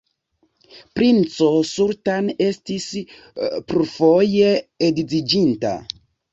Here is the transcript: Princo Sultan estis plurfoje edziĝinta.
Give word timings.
Princo 0.99 1.49
Sultan 1.73 2.33
estis 2.47 2.89
plurfoje 3.69 4.51
edziĝinta. 4.91 5.79